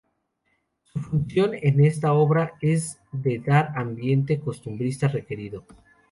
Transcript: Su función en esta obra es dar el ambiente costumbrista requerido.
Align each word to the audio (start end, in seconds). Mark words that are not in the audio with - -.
Su 0.81 0.99
función 0.99 1.51
en 1.53 1.85
esta 1.85 2.11
obra 2.13 2.53
es 2.59 2.99
dar 3.13 3.69
el 3.75 3.81
ambiente 3.83 4.39
costumbrista 4.39 5.07
requerido. 5.07 5.63